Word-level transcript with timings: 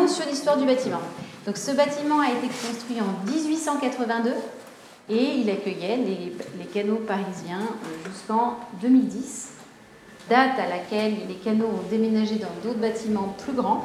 mot 0.00 0.08
sur 0.08 0.26
l'histoire 0.26 0.56
du 0.56 0.64
bâtiment. 0.64 1.00
Donc 1.46 1.56
ce 1.56 1.72
bâtiment 1.72 2.20
a 2.20 2.28
été 2.28 2.46
construit 2.46 2.98
en 3.00 3.30
1882 3.30 4.32
et 5.10 5.34
il 5.38 5.50
accueillait 5.50 5.96
les, 5.96 6.32
les 6.58 6.64
canaux 6.72 7.00
parisiens 7.06 7.60
euh, 7.60 8.08
jusqu'en 8.10 8.56
2010, 8.80 9.50
date 10.30 10.58
à 10.58 10.68
laquelle 10.68 11.14
les 11.28 11.34
canaux 11.34 11.66
ont 11.66 11.90
déménagé 11.90 12.36
dans 12.36 12.48
d'autres 12.62 12.80
bâtiments 12.80 13.34
plus 13.44 13.52
grands. 13.52 13.84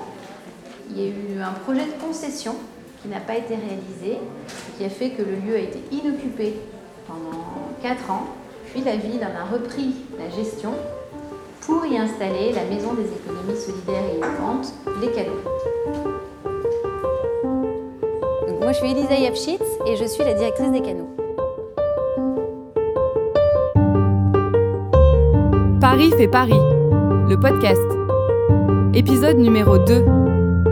Il 0.92 1.02
y 1.02 1.06
a 1.06 1.08
eu 1.08 1.42
un 1.42 1.52
projet 1.52 1.86
de 1.86 2.02
concession 2.02 2.56
qui 3.02 3.08
n'a 3.08 3.20
pas 3.20 3.36
été 3.36 3.56
réalisé, 3.56 4.20
qui 4.78 4.86
a 4.86 4.90
fait 4.90 5.12
que 5.12 5.22
le 5.22 5.36
lieu 5.36 5.56
a 5.56 5.60
été 5.60 5.80
inoccupé 5.92 6.54
pendant 7.08 7.44
4 7.82 8.12
ans. 8.12 8.28
Puis 8.72 8.82
la 8.82 8.96
ville 8.96 9.22
en 9.22 9.42
a 9.42 9.46
repris 9.46 9.96
la 10.18 10.30
gestion 10.30 10.74
pour 11.62 11.86
y 11.86 11.98
installer 11.98 12.54
la 12.54 12.64
Maison 12.66 12.94
des 12.94 13.08
économies 13.08 13.60
solidaires 13.60 14.04
et 14.14 14.18
innovantes, 14.18 14.74
les 15.02 15.12
canaux. 15.12 15.42
Je 18.78 18.86
suis 18.86 18.92
Elisa 18.92 19.16
Yapschitz 19.16 19.64
et 19.88 19.96
je 19.96 20.06
suis 20.06 20.24
la 20.24 20.34
directrice 20.34 20.72
des 20.72 20.82
canaux. 20.82 21.10
Paris 25.82 26.12
fait 26.16 26.28
Paris, 26.28 26.60
le 27.28 27.38
podcast. 27.40 27.82
Épisode 28.94 29.38
numéro 29.38 29.80
2. 29.80 30.06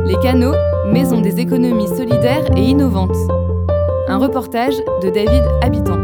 Les 0.06 0.18
canaux, 0.22 0.54
Maison 0.92 1.20
des 1.20 1.40
économies 1.40 1.88
solidaires 1.88 2.46
et 2.56 2.62
innovantes. 2.62 3.18
Un 4.08 4.18
reportage 4.18 4.76
de 5.02 5.10
David 5.10 5.44
Habitant. 5.64 5.98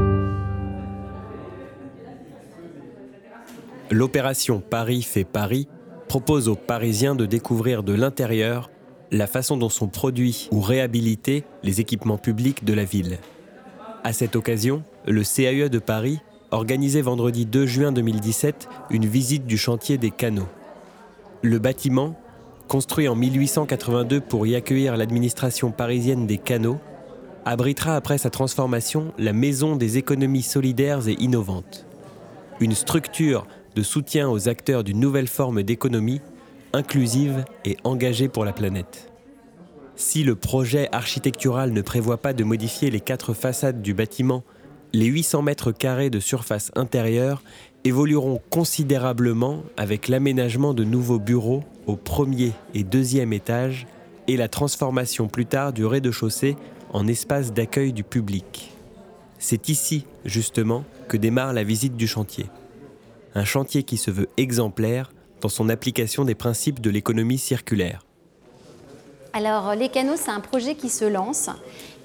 L'opération 3.92 4.60
Paris 4.60 5.04
fait 5.04 5.26
Paris 5.26 5.68
propose 6.08 6.50
aux 6.50 6.56
Parisiens 6.56 7.14
de 7.14 7.28
découvrir 7.28 7.84
de 7.84 7.94
l'intérieur 7.94 8.72
la 9.12 9.28
façon 9.28 9.58
dont 9.58 9.70
sont 9.70 9.88
produits 9.88 10.48
ou 10.52 10.62
réhabilités 10.62 11.44
les 11.64 11.82
équipements 11.82 12.18
publics 12.18 12.64
de 12.64 12.74
la 12.74 12.86
ville. 12.86 13.20
À 14.04 14.14
cette 14.14 14.36
occasion, 14.36 14.84
le 15.06 15.24
CAE 15.24 15.70
de 15.70 15.80
Paris 15.80 16.20
organisait 16.52 17.02
vendredi 17.02 17.46
2 17.46 17.66
juin 17.66 17.92
2017 17.92 18.70
une 18.90 19.06
visite 19.06 19.46
du 19.46 19.58
chantier 19.58 19.98
des 19.98 20.12
canaux. 20.12 20.48
Le 21.42 21.60
bâtiment, 21.60 22.16
construit 22.68 23.10
en 23.10 23.16
1882 23.16 24.22
pour 24.22 24.48
y 24.48 24.56
accueillir 24.56 24.96
l'administration 24.96 25.72
parisienne 25.72 26.26
des 26.26 26.38
canaux, 26.38 26.80
abritera 27.44 27.96
après 27.96 28.18
sa 28.18 28.30
transformation 28.30 29.14
la 29.18 29.34
Maison 29.34 29.76
des 29.76 29.98
économies 29.98 30.42
solidaires 30.42 31.08
et 31.10 31.18
innovantes. 31.20 31.86
Une 32.60 32.76
structure 32.76 33.46
de 33.76 33.84
soutien 33.84 34.30
aux 34.30 34.48
acteurs 34.48 34.84
d'une 34.84 35.00
nouvelle 35.00 35.28
forme 35.28 35.64
d'économie, 35.64 36.22
inclusive 36.74 37.46
et 37.66 37.78
engagée 37.84 38.28
pour 38.28 38.46
la 38.46 38.54
planète. 38.54 39.12
Si 39.96 40.24
le 40.24 40.36
projet 40.36 40.90
architectural 40.92 41.72
ne 41.72 41.82
prévoit 41.82 42.18
pas 42.18 42.34
de 42.34 42.44
modifier 42.44 42.90
les 42.90 43.00
quatre 43.00 43.34
façades 43.34 43.82
du 43.82 43.94
bâtiment, 43.94 44.44
les 44.94 45.06
800 45.06 45.42
mètres 45.42 45.72
carrés 45.72 46.10
de 46.10 46.20
surface 46.20 46.72
intérieure 46.76 47.44
évolueront 47.84 48.42
considérablement 48.50 49.64
avec 49.78 50.08
l'aménagement 50.08 50.74
de 50.74 50.84
nouveaux 50.84 51.20
bureaux 51.20 51.64
au 51.88 51.96
premier 51.96 52.52
et 52.74 52.84
deuxième 52.84 53.34
étage 53.34 53.88
et 54.28 54.38
la 54.38 54.48
transformation 54.48 55.28
plus 55.28 55.46
tard 55.46 55.74
du 55.74 55.86
rez-de-chaussée 55.86 56.56
en 56.94 57.08
espace 57.08 57.54
d'accueil 57.54 57.94
du 57.94 58.04
public. 58.04 58.72
C'est 59.40 59.70
ici, 59.70 60.06
justement, 60.26 60.84
que 61.08 61.18
démarre 61.18 61.54
la 61.54 61.64
visite 61.64 61.96
du 61.96 62.08
chantier 62.08 62.46
un 63.36 63.46
chantier 63.46 63.84
qui 63.84 63.98
se 63.98 64.12
veut 64.12 64.30
exemplaire 64.38 65.12
dans 65.42 65.50
son 65.50 65.70
application 65.70 66.24
des 66.24 66.36
principes 66.36 66.80
de 66.80 66.90
l'économie 66.90 67.38
circulaire. 67.38 68.06
Alors, 69.34 69.76
les 69.76 69.90
canaux, 69.90 70.16
c'est 70.16 70.32
un 70.32 70.40
projet 70.40 70.76
qui 70.76 70.90
se 70.90 71.06
lance, 71.06 71.50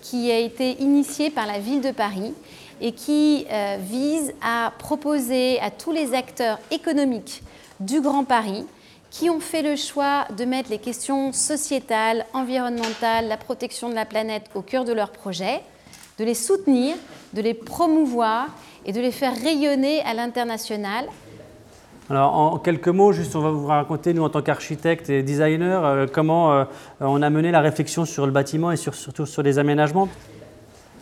qui 0.00 0.30
a 0.30 0.38
été 0.38 0.80
initié 0.80 1.30
par 1.30 1.46
la 1.46 1.58
ville 1.58 1.80
de 1.80 1.90
Paris 1.90 2.32
et 2.80 2.92
qui 2.92 3.46
euh, 3.50 3.78
vise 3.80 4.32
à 4.42 4.72
proposer 4.78 5.58
à 5.60 5.70
tous 5.70 5.92
les 5.92 6.14
acteurs 6.14 6.58
économiques 6.70 7.42
du 7.80 8.00
Grand 8.00 8.24
Paris 8.24 8.64
qui 9.10 9.30
ont 9.30 9.40
fait 9.40 9.62
le 9.62 9.76
choix 9.76 10.26
de 10.36 10.44
mettre 10.44 10.70
les 10.70 10.78
questions 10.78 11.32
sociétales, 11.32 12.26
environnementales, 12.34 13.28
la 13.28 13.36
protection 13.36 13.88
de 13.88 13.94
la 13.94 14.04
planète 14.04 14.50
au 14.54 14.62
cœur 14.62 14.84
de 14.84 14.92
leur 14.92 15.10
projet, 15.10 15.62
de 16.18 16.24
les 16.24 16.34
soutenir, 16.34 16.96
de 17.32 17.40
les 17.40 17.54
promouvoir 17.54 18.48
et 18.84 18.92
de 18.92 19.00
les 19.00 19.12
faire 19.12 19.34
rayonner 19.34 20.00
à 20.02 20.14
l'international. 20.14 21.06
Alors, 22.08 22.36
en 22.36 22.58
quelques 22.58 22.88
mots, 22.88 23.10
juste 23.10 23.34
on 23.34 23.40
va 23.40 23.50
vous 23.50 23.66
raconter, 23.66 24.14
nous, 24.14 24.22
en 24.22 24.28
tant 24.28 24.40
qu'architectes 24.40 25.10
et 25.10 25.24
designers, 25.24 25.80
euh, 25.82 26.06
comment 26.10 26.52
euh, 26.52 26.64
on 27.00 27.20
a 27.20 27.30
mené 27.30 27.50
la 27.50 27.60
réflexion 27.60 28.04
sur 28.04 28.26
le 28.26 28.32
bâtiment 28.32 28.70
et 28.70 28.76
surtout 28.76 29.26
sur 29.26 29.42
les 29.42 29.58
aménagements. 29.58 30.08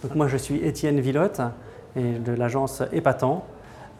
Donc, 0.02 0.14
moi, 0.14 0.28
je 0.28 0.38
suis 0.38 0.56
Étienne 0.64 1.00
Villotte 1.00 1.42
et 1.94 2.12
de 2.12 2.32
l'agence 2.32 2.82
Épatant. 2.90 3.44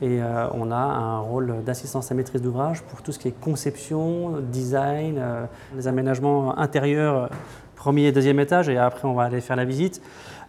Et 0.01 0.23
euh, 0.23 0.47
on 0.55 0.73
a 0.73 0.77
un 0.77 1.19
rôle 1.19 1.63
d'assistance 1.63 2.11
à 2.11 2.15
maîtrise 2.15 2.41
d'ouvrage 2.41 2.83
pour 2.83 3.03
tout 3.03 3.13
ce 3.13 3.19
qui 3.19 3.29
est 3.29 3.39
conception, 3.39 4.41
design, 4.41 5.23
les 5.77 5.87
aménagements 5.87 6.59
intérieurs, 6.59 7.29
premier 7.85 8.07
et 8.07 8.13
deuxième 8.13 8.41
étage, 8.41 8.71
et 8.71 8.79
après 8.79 9.07
on 9.07 9.13
va 9.13 9.25
aller 9.25 9.43
faire 9.43 9.57
la 9.57 9.67
visite. 9.67 10.01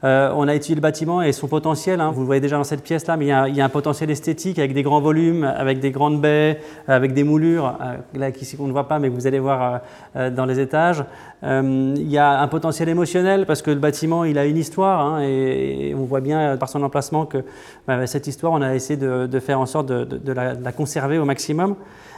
Euh, 0.06 0.32
on 0.38 0.48
a 0.48 0.56
étudié 0.56 0.76
le 0.76 0.82
bâtiment 0.82 1.22
et 1.22 1.34
son 1.34 1.50
potentiel. 1.50 2.00
Hein. 2.00 2.12
vous 2.14 2.22
le 2.22 2.26
voyez 2.26 2.40
déjà 2.40 2.56
dans 2.56 2.64
cette 2.64 2.82
pièce-là, 2.82 3.18
mais 3.18 3.26
il 3.26 3.56
y, 3.56 3.62
a, 3.62 3.66
un 3.66 3.70
potentiel 3.70 4.10
esthétique 4.10 4.58
avec 4.58 4.74
des 4.74 4.84
grands 4.84 5.02
volumes, 5.02 5.44
avec 5.44 5.82
des 5.82 5.92
grandes 5.92 6.22
baies, 6.22 6.62
avec 6.88 7.14
des 7.14 7.26
moulures, 7.26 7.78
euh, 7.82 7.98
là 8.18 8.32
qu'on 8.32 8.68
ne 8.68 8.72
voit 8.72 8.88
pas, 8.88 9.00
mais 9.00 9.10
que 9.10 9.16
vous 9.16 9.28
allez 9.28 9.40
voir 9.40 9.82
euh, 10.16 10.30
dans 10.30 10.46
les 10.46 10.62
étages. 10.62 11.04
il 11.44 12.10
y 12.10 12.18
a 12.18 12.40
un 12.40 12.48
potentiel 12.48 12.88
émotionnel 12.88 13.46
parce 13.46 13.62
que 13.62 13.72
le 13.72 13.80
bâtiment, 13.80 14.24
il 14.24 14.38
a 14.38 14.46
une 14.46 14.58
histoire 14.58 15.02
hein, 15.02 15.22
et, 15.22 15.94
on 15.94 16.06
voit 16.06 16.22
bien 16.22 16.56
par 16.56 16.70
son 16.70 16.84
emplacement 16.84 17.26
que 17.26 17.40
bah, 17.86 18.08
cette 18.08 18.28
histoire, 18.28 18.54
on 18.54 18.62
a 18.62 18.74
essayé 18.76 18.98
de, 18.98 19.40
faire 19.40 19.60
en 19.60 19.66
sorte 19.66 19.88
de, 19.88 20.32
la, 20.32 20.72
conserver 20.72 21.18
au 21.18 21.26
maximum. 21.26 21.76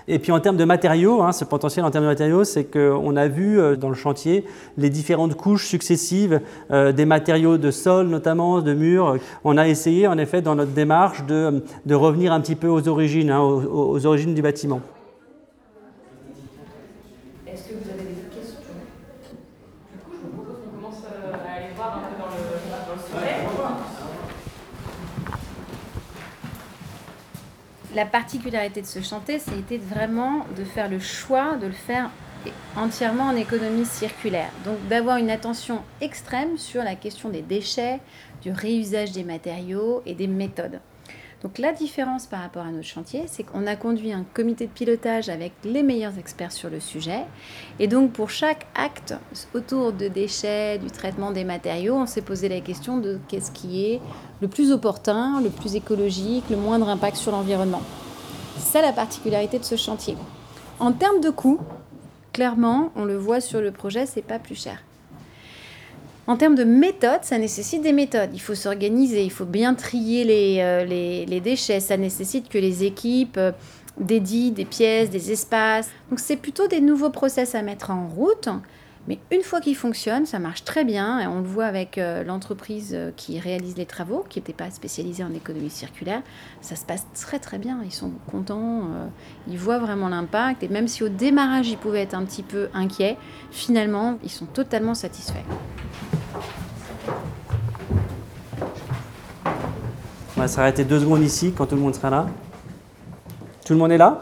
Et 0.09 0.19
puis 0.19 0.31
en 0.31 0.40
termes 0.40 0.57
de 0.57 0.63
matériaux, 0.63 1.22
hein, 1.22 1.31
ce 1.34 1.44
potentiel 1.44 1.84
en 1.84 1.91
termes 1.91 2.06
de 2.06 2.09
matériaux, 2.09 2.44
c'est 2.44 2.63
qu'on 2.63 3.16
a 3.16 3.28
vu 3.28 3.59
dans 3.78 3.90
le 3.90 3.95
chantier 3.95 4.45
les 4.78 4.90
différentes 4.90 5.35
couches 5.35 5.68
successives 5.68 6.40
des 6.69 7.06
matériaux 7.06 7.57
de 7.57 7.72
sol 7.72 8.07
notamment, 8.07 8.62
de 8.62 8.73
murs. 8.73 9.17
On 9.44 9.57
a 9.57 9.67
essayé 9.67 10.07
en 10.07 10.17
effet 10.17 10.41
dans 10.41 10.56
notre 10.56 10.72
démarche 10.72 11.25
de, 11.25 11.62
revenir 11.94 12.31
un 12.31 12.40
petit 12.41 12.56
peu 12.56 12.67
aux 12.67 12.88
origines, 12.88 13.31
hein, 13.31 13.41
aux, 13.41 14.06
origines 14.06 14.34
du 14.34 14.41
bâtiment. 14.41 14.81
Est-ce 17.46 17.63
que 17.63 17.73
vous 17.73 17.90
avez 17.90 18.03
des 18.03 18.35
questions 18.35 18.59
Du 19.91 20.00
coup, 20.00 20.12
je 20.13 20.22
vous 20.22 20.44
propose 20.44 20.57
qu'on 20.63 20.78
commence 20.78 21.03
à 21.03 21.56
aller 21.56 21.73
voir 21.75 21.97
un 21.97 22.01
peu 22.09 22.19
dans 22.19 22.28
le, 22.28 22.38
sujet. 23.03 23.47
La 27.97 28.06
particularité 28.06 28.81
de 28.81 28.85
ce 28.85 29.02
chantier, 29.02 29.40
c'était 29.40 29.80
vraiment 29.80 30.46
de 30.56 30.63
faire 30.63 30.88
le 30.88 31.00
choix 31.00 31.56
de 31.56 31.66
le 31.66 31.74
faire 31.74 32.12
entièrement 32.75 33.24
en 33.24 33.35
économie 33.35 33.85
circulaire. 33.85 34.52
Donc 34.66 34.75
d'avoir 34.88 35.18
une 35.18 35.31
attention 35.31 35.81
extrême 36.00 36.59
sur 36.59 36.84
la 36.84 36.94
question 36.94 37.30
des 37.30 37.41
déchets, 37.41 38.00
du 38.44 38.52
réusage 38.52 39.13
des 39.13 39.24
matériaux 39.24 40.03
et 40.06 40.13
des 40.13 40.28
méthodes. 40.28 40.80
Donc 41.44 41.59
la 41.59 41.72
différence 41.72 42.25
par 42.25 42.42
rapport 42.42 42.64
à 42.64 42.72
notre 42.72 42.88
chantier, 42.88 43.25
c'est 43.28 43.44
qu'on 43.44 43.68
a 43.68 43.75
conduit 43.75 44.12
un 44.12 44.25
comité 44.34 44.66
de 44.66 44.72
pilotage 44.72 45.30
avec 45.30 45.53
les 45.64 45.84
meilleurs 45.84 46.18
experts 46.18 46.52
sur 46.52 46.70
le 46.70 46.80
sujet. 46.80 47.25
Et 47.80 47.88
donc 47.88 48.12
pour 48.12 48.31
chaque 48.31 48.66
acte 48.75 49.14
autour 49.53 49.94
de 49.94 50.08
déchets, 50.08 50.80
du 50.80 50.90
traitement 50.90 51.31
des 51.31 51.44
matériaux, 51.44 51.96
on 51.96 52.08
s'est 52.08 52.24
posé 52.24 52.50
la 52.50 52.59
question 52.59 52.97
de 52.97 53.20
qu'est-ce 53.28 53.52
qui 53.52 53.86
est 53.86 54.02
le 54.42 54.47
plus 54.47 54.72
opportun, 54.72 55.40
le 55.42 55.50
plus 55.50 55.76
écologique, 55.76 56.46
le 56.50 56.58
moindre 56.58 56.90
impact 56.90 57.18
sur 57.18 57.31
l'environnement. 57.31 57.84
C'est 58.58 58.81
la 58.81 58.92
particularité 58.92 59.59
de 59.59 59.64
ce 59.64 59.76
chantier. 59.76 60.18
En 60.80 60.92
termes 60.92 61.22
de 61.22 61.30
coûts, 61.30 61.59
clairement, 62.34 62.91
on 62.96 63.06
le 63.06 63.16
voit 63.16 63.41
sur 63.41 63.61
le 63.61 63.72
projet, 63.72 64.08
c'est 64.08 64.23
pas 64.23 64.40
plus 64.40 64.59
cher. 64.59 64.79
En 66.28 66.35
termes 66.35 66.56
de 66.56 66.66
méthode, 66.66 67.24
ça 67.24 67.38
nécessite 67.38 67.82
des 67.82 67.94
méthodes. 67.94 68.32
Il 68.34 68.41
faut 68.41 68.53
s'organiser, 68.53 69.24
il 69.24 69.32
faut 69.32 69.46
bien 69.46 69.74
trier 69.74 70.26
les, 70.26 70.58
euh, 70.59 70.84
les, 70.84 71.40
déchets. 71.40 71.79
Ça 71.79 71.96
nécessite 71.96 72.50
que 72.50 72.58
les 72.58 72.84
équipes 72.84 73.38
euh, 73.38 73.53
dédient 73.97 74.52
des 74.52 74.66
pièces, 74.66 75.09
des 75.09 75.32
espaces. 75.32 75.90
Donc 76.09 76.20
c'est 76.20 76.35
plutôt 76.35 76.68
des 76.68 76.82
nouveaux 76.82 77.12
process 77.12 77.56
à 77.56 77.62
mettre 77.62 77.91
en 77.91 78.08
route. 78.08 78.50
Mais 79.08 79.20
une 79.32 79.42
fois 79.42 79.62
qu'il 79.62 79.76
fonctionne, 79.76 80.26
ça 80.26 80.38
marche 80.38 80.66
très 80.66 80.84
bien. 80.84 81.20
Et 81.20 81.28
on 81.28 81.40
le 81.40 81.48
voit 81.48 81.66
avec 81.66 81.98
euh, 81.98 82.24
l'entreprise 82.24 82.92
euh, 82.94 83.12
qui 83.16 83.40
réalise 83.40 83.78
les 83.78 83.86
travaux, 83.86 84.26
qui 84.28 84.40
n'était 84.40 84.54
pas 84.54 84.70
spécialisée 84.70 85.24
en 85.24 85.34
économie 85.34 85.70
circulaire. 85.70 86.22
Ça 86.62 86.76
se 86.76 86.84
passe 86.84 87.06
très 87.14 87.40
très 87.40 87.58
bien. 87.58 87.80
Ils 87.86 87.94
sont 87.94 88.12
contents, 88.30 88.82
euh, 88.82 89.08
ils 89.48 89.58
voient 89.58 89.80
vraiment 89.80 90.09
l'impact. 90.09 90.64
Et 90.64 90.68
même 90.68 90.90
si 90.90 91.04
au 91.04 91.09
démarrage, 91.09 91.70
ils 91.70 91.78
pouvaient 91.78 92.02
être 92.02 92.16
un 92.16 92.26
petit 92.26 92.44
peu 92.44 92.68
inquiets, 92.74 93.18
finalement, 93.50 94.18
ils 94.24 94.30
sont 94.30 94.46
totalement 94.46 94.94
satisfaits. 94.94 95.46
On 100.36 100.42
va 100.42 100.48
s'arrêter 100.50 100.84
deux 100.84 101.00
secondes 101.00 101.24
ici 101.24 101.54
quand 101.58 101.66
tout 101.66 101.76
le 101.76 101.82
monde 101.82 101.96
sera 101.96 102.09
là. 102.09 102.28
Tout 103.66 103.74
le 103.74 103.80
monde 103.80 103.92
est 103.92 103.98
là? 103.98 104.22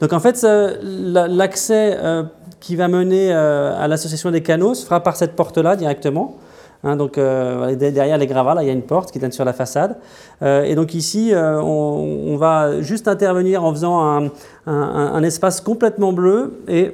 Donc 0.00 0.12
en 0.12 0.20
fait, 0.20 0.46
l'accès 0.82 1.96
euh, 1.98 2.24
qui 2.60 2.76
va 2.76 2.88
mener 2.88 3.32
à 3.32 3.86
l'association 3.88 4.30
des 4.30 4.42
canaux 4.42 4.74
se 4.74 4.84
fera 4.84 5.02
par 5.02 5.16
cette 5.16 5.36
porte-là 5.36 5.76
directement. 5.76 6.36
Hein, 6.84 6.94
donc 6.94 7.18
euh, 7.18 7.74
derrière 7.74 8.18
les 8.18 8.28
gravats, 8.28 8.56
il 8.62 8.66
y 8.66 8.70
a 8.70 8.72
une 8.72 8.82
porte 8.82 9.10
qui 9.10 9.18
donne 9.18 9.32
sur 9.32 9.44
la 9.44 9.52
façade. 9.52 9.96
Euh, 10.42 10.62
et 10.62 10.76
donc 10.76 10.94
ici, 10.94 11.34
euh, 11.34 11.60
on, 11.60 12.36
va 12.36 12.80
juste 12.82 13.08
intervenir 13.08 13.64
en 13.64 13.72
faisant 13.72 14.30
un, 14.66 15.22
espace 15.24 15.60
complètement 15.60 16.12
bleu 16.12 16.60
et 16.68 16.92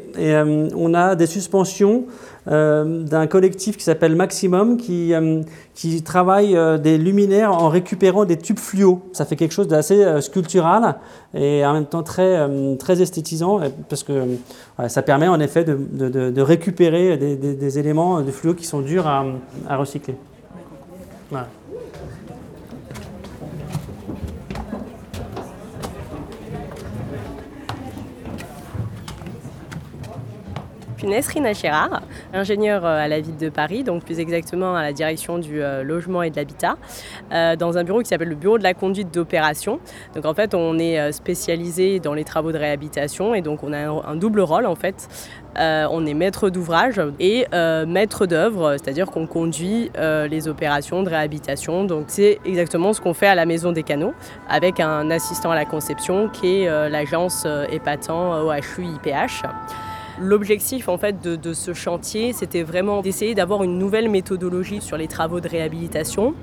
on 0.75 0.95
a 0.95 1.15
des 1.15 1.27
suspensions 1.27 2.05
d'un 2.47 3.27
collectif 3.27 3.77
qui 3.77 3.85
s'appelle 3.85 4.17
Maximum 4.17 4.77
qui, 4.77 5.13
qui 5.75 6.03
travaille 6.03 6.59
des 6.81 6.99
luminaires 6.99 7.53
en 7.53 7.69
récupérant 7.69 8.25
des 8.25 8.37
tubes 8.37 8.59
fluo. 8.59 9.03
Ça 9.13 9.25
fait 9.25 9.37
quelque 9.37 9.53
chose 9.53 9.69
d'assez 9.69 10.21
sculptural 10.21 10.97
et 11.33 11.65
en 11.65 11.73
même 11.73 11.87
temps 11.87 12.03
très, 12.03 12.47
très 12.79 13.01
esthétisant 13.01 13.61
parce 13.89 14.03
que 14.03 14.13
ça 14.89 15.03
permet 15.03 15.29
en 15.29 15.41
effet 15.41 15.65
de, 15.65 15.79
de, 16.31 16.43
récupérer 16.43 17.17
des, 17.17 17.79
éléments 17.79 18.21
de 18.21 18.31
fluo 18.31 18.53
qui 18.55 18.67
sont 18.67 18.81
durs 18.81 19.07
à, 19.07 19.25
à 19.69 19.77
recycler. 19.77 20.17
Voilà. 21.31 21.49
Nesrine 31.05 31.47
Achérard, 31.47 32.03
ingénieure 32.33 32.85
euh, 32.85 33.05
à 33.05 33.09
la 33.09 33.21
ville 33.21 33.37
de 33.37 33.49
Paris, 33.49 33.85
donc 33.85 34.05
plus 34.05 34.21
exactement 34.21 34.75
à 34.75 34.83
la 34.83 34.93
direction 34.93 35.39
du 35.39 35.63
euh, 35.63 35.83
logement 35.83 36.23
et 36.23 36.31
de 36.31 36.37
l'habitat, 36.37 36.77
euh, 37.33 37.57
dans 37.57 37.79
un 37.79 37.85
bureau 37.85 38.01
qui 38.01 38.09
s'appelle 38.09 38.29
le 38.29 38.35
bureau 38.35 38.59
de 38.59 38.63
la 38.63 38.75
conduite 38.75 39.13
d'opération. 39.13 39.81
Donc 40.15 40.25
en 40.25 40.35
fait, 40.35 40.55
on 40.55 40.79
est 40.79 41.13
spécialisé 41.13 42.01
dans 42.01 42.15
les 42.15 42.25
travaux 42.25 42.53
de 42.53 42.59
réhabilitation 42.59 43.35
et 43.35 43.43
donc 43.43 43.63
on 43.63 43.73
a 43.73 43.89
un, 43.89 44.17
double 44.17 44.41
rôle 44.41 44.67
en 44.67 44.75
fait. 44.75 45.09
on 45.57 46.07
est 46.07 46.15
maître 46.15 46.51
d'ouvrage 46.51 47.01
et 47.21 47.47
maître 47.87 48.27
d'œuvre, 48.27 48.77
c'est-à-dire 48.79 49.11
qu'on 49.11 49.27
conduit 49.27 49.91
les 49.97 50.49
opérations 50.49 51.03
de 51.03 51.11
réhabilitation. 51.11 51.85
Donc 51.85 52.07
c'est 52.09 52.39
exactement 52.45 52.93
ce 52.93 53.01
qu'on 53.01 53.15
fait 53.15 53.27
à 53.27 53.35
la 53.35 53.47
Maison 53.47 53.73
des 53.73 53.83
Canaux 53.83 54.15
avec 54.49 54.81
un 54.81 55.11
assistant 55.11 55.51
à 55.51 55.55
la 55.55 55.65
conception 55.65 56.29
qui 56.29 56.63
est 56.63 56.89
l'agence 56.89 57.47
épatant 57.71 58.45
OHU 58.45 58.85
IPH. 58.85 59.45
L'objectif 60.21 60.89
en 60.89 60.97
fait 60.97 61.21
de, 61.21 61.53
ce 61.53 61.75
chantier, 61.75 62.33
c'était 62.33 62.63
vraiment 62.63 63.03
d'essayer 63.03 63.35
d'avoir 63.35 63.65
une 63.65 63.79
nouvelle 63.79 64.09
méthodologie 64.09 64.81
sur 64.81 64.97
les 64.97 65.09
travaux 65.09 65.41
de 65.41 65.49
réhabilitation, 65.49 66.35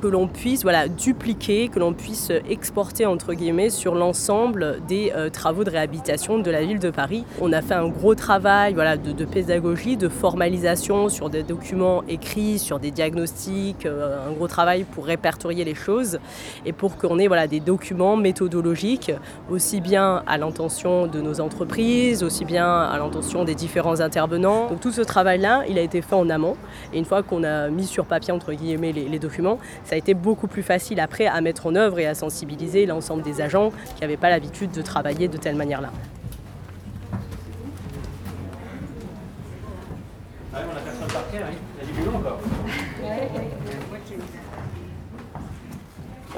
que 0.00 0.08
l'on 0.08 0.26
puisse 0.26 0.62
voilà, 0.62 0.88
dupliquer, 0.88 1.68
que 1.68 1.78
l'on 1.78 1.92
puisse 1.92 2.32
exporter 2.50 3.06
entre 3.06 3.34
guillemets 3.34 3.70
sur 3.70 3.94
l'ensemble 3.94 4.80
des 4.88 5.12
euh, 5.14 5.30
travaux 5.30 5.62
de 5.62 5.70
réhabilitation 5.70 6.38
de 6.38 6.50
la 6.50 6.64
ville 6.64 6.80
de 6.80 6.90
Paris. 6.90 7.24
On 7.40 7.52
a 7.52 7.62
fait 7.62 7.74
un 7.74 7.86
gros 7.86 8.16
travail 8.16 8.74
voilà, 8.74 8.96
de, 8.96 9.24
pédagogie, 9.24 9.96
de 9.96 10.08
formalisation 10.08 11.08
sur 11.08 11.30
des 11.30 11.44
documents 11.44 12.02
écrits, 12.08 12.58
sur 12.58 12.80
des 12.80 12.90
diagnostics, 12.90 13.86
euh, 13.86 14.28
un 14.28 14.32
gros 14.32 14.48
travail 14.48 14.82
pour 14.82 15.06
répertorier 15.06 15.64
les 15.64 15.76
choses 15.76 16.18
et 16.66 16.72
pour 16.72 16.96
qu'on 16.96 17.20
ait 17.20 17.28
voilà, 17.28 17.46
des 17.46 17.60
documents 17.60 18.16
méthodologiques 18.16 19.12
aussi 19.48 19.80
bien 19.80 20.24
à 20.26 20.38
l'intention 20.38 21.06
de 21.06 21.20
nos 21.20 21.40
entreprises, 21.40 22.24
aussi 22.24 22.44
bien 22.44 22.66
à 22.66 22.98
l'intention 22.98 23.11
des 23.44 23.54
différents 23.54 24.00
intervenants. 24.00 24.68
Donc 24.68 24.80
tout 24.80 24.92
ce 24.92 25.00
travail-là, 25.00 25.64
il 25.68 25.78
a 25.78 25.82
été 25.82 26.02
fait 26.02 26.14
en 26.14 26.28
amont. 26.28 26.56
Et 26.92 26.98
une 26.98 27.04
fois 27.04 27.22
qu'on 27.22 27.44
a 27.44 27.68
mis 27.68 27.86
sur 27.86 28.04
papier, 28.04 28.32
entre 28.32 28.52
guillemets, 28.52 28.92
les, 28.92 29.18
documents, 29.18 29.58
ça 29.84 29.94
a 29.94 29.98
été 29.98 30.14
beaucoup 30.14 30.46
plus 30.46 30.62
facile 30.62 31.00
après 31.00 31.26
à 31.26 31.40
mettre 31.40 31.66
en 31.66 31.74
œuvre 31.74 31.98
et 31.98 32.06
à 32.06 32.14
sensibiliser 32.14 32.86
l'ensemble 32.86 33.22
des 33.22 33.40
agents 33.40 33.70
qui 33.94 34.02
n'avaient 34.02 34.16
pas 34.16 34.30
l'habitude 34.30 34.70
de 34.72 34.82
travailler 34.82 35.28
de 35.28 35.36
telle 35.36 35.56
manière-là. 35.56 35.90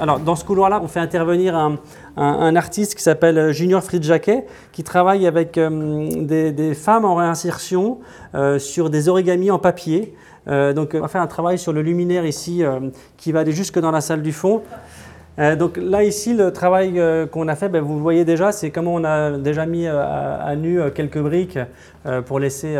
Alors, 0.00 0.18
dans 0.18 0.34
ce 0.34 0.44
couloir-là, 0.44 0.80
on 0.82 0.88
fait 0.88 1.00
intervenir 1.00 1.54
un, 1.54 1.78
un, 2.16 2.56
artiste 2.56 2.94
qui 2.94 3.02
s'appelle 3.02 3.52
Junior 3.52 3.82
Fridjaquet, 3.82 4.46
qui 4.72 4.84
travaille 4.84 5.26
avec 5.26 5.58
euh, 5.58 6.24
des, 6.24 6.74
femmes 6.74 7.04
en 7.04 7.16
réinsertion 7.16 7.98
euh, 8.34 8.58
sur 8.58 8.90
des 8.90 9.08
origamis 9.08 9.50
en 9.50 9.58
papier. 9.58 10.14
Euh, 10.46 10.72
donc, 10.72 10.92
on 10.94 11.00
va 11.00 11.08
faire 11.08 11.22
un 11.22 11.26
travail 11.26 11.58
sur 11.58 11.72
le 11.72 11.82
luminaire 11.82 12.26
ici 12.26 12.62
qui 13.16 13.32
va 13.32 13.40
aller 13.40 13.52
jusque 13.52 13.78
dans 13.78 13.90
la 13.90 14.00
salle 14.00 14.22
du 14.22 14.32
fond. 14.32 14.62
donc 15.58 15.76
là 15.76 16.04
ici 16.04 16.32
le 16.32 16.52
travail 16.52 17.00
qu'on 17.32 17.48
a 17.48 17.56
fait, 17.56 17.68
ben, 17.68 17.82
vous 17.82 17.94
le 17.94 18.00
voyez 18.00 18.24
déjà, 18.24 18.52
c'est 18.52 18.70
comment 18.70 18.94
on 18.94 19.04
a 19.04 19.32
déjà 19.32 19.66
mis 19.66 19.88
à, 19.88 20.54
nu 20.56 20.78
quelques 20.94 21.18
briques 21.18 21.58
pour 22.26 22.38
laisser 22.38 22.76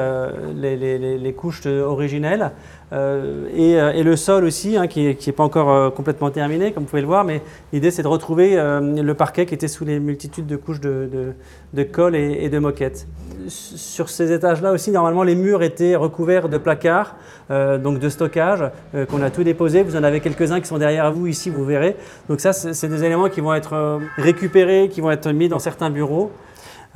les, 0.55 1.19
les, 1.19 1.33
couches 1.33 1.67
originelles. 1.67 2.53
Euh, 2.95 3.49
euh, 3.55 3.93
et, 3.93 4.03
le 4.03 4.17
sol 4.17 4.45
aussi, 4.45 4.77
hein, 4.77 4.87
qui 4.87 5.05
n'est 5.05 5.33
pas 5.33 5.43
encore 5.43 5.71
euh, 5.71 5.91
complètement 5.91 6.31
terminé, 6.31 6.73
comme 6.73 6.85
vous 6.85 6.89
pouvez 6.89 7.03
le 7.03 7.09
voir, 7.09 7.25
mais 7.25 7.43
l'idée 7.73 7.91
c'est 7.91 8.03
de 8.03 8.09
retrouver 8.09 8.55
le 8.55 9.15
parquet 9.15 9.47
qui 9.47 9.55
était 9.55 9.69
sous 9.69 9.85
les 9.85 9.99
multitudes 9.99 10.47
de 10.47 10.57
couches 10.57 10.81
de, 10.81 11.35
de, 11.73 11.83
colle 11.83 12.15
et, 12.15 12.49
de 12.49 12.59
moquettes. 12.59 13.07
Sur 13.49 14.09
ces 14.09 14.33
étages-là 14.33 14.73
aussi, 14.73 14.91
normalement, 14.91 15.23
les 15.23 15.35
murs 15.35 15.63
étaient 15.63 15.97
recouverts 15.97 16.49
de 16.49 16.59
placards, 16.59 17.17
donc 17.51 17.99
de 17.99 18.09
stockage, 18.09 18.65
qu'on 19.11 19.23
a 19.23 19.31
tout 19.31 19.45
déposé. 19.45 19.83
Vous 19.83 19.97
en 19.97 20.05
avez 20.05 20.21
quelques-uns 20.21 20.61
qui 20.61 20.67
sont 20.67 20.79
derrière 20.79 21.13
vous 21.13 21.27
ici, 21.27 21.51
vous 21.51 21.65
verrez. 21.65 21.97
Donc 22.29 22.41
ça, 22.41 22.53
c'est 22.53 22.89
des 22.89 23.05
éléments 23.05 23.29
qui 23.29 23.41
vont 23.41 23.55
être 23.55 24.01
récupérés, 24.17 24.89
qui 24.91 25.01
vont 25.01 25.11
être 25.11 25.31
mis 25.31 25.49
dans 25.49 25.59
certains 25.59 25.91
bureaux. 25.91 26.31